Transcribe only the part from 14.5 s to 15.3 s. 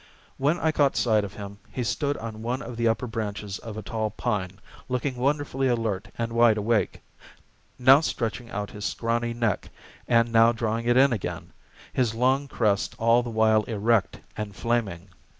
flaming.